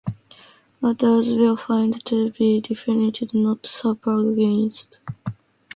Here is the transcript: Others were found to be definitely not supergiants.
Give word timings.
Others 0.81 1.35
were 1.35 1.55
found 1.55 2.03
to 2.05 2.31
be 2.31 2.59
definitely 2.59 3.39
not 3.39 3.61
supergiants. 3.61 4.97